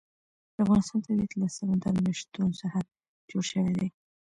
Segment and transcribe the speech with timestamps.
[0.53, 2.79] د افغانستان طبیعت له سمندر نه شتون څخه
[3.29, 3.87] جوړ شوی دی.